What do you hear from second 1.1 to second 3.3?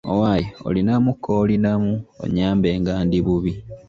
koolinamu onnyambe nga ndi